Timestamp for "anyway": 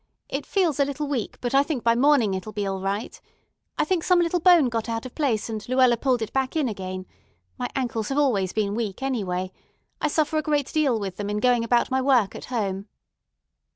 9.03-9.51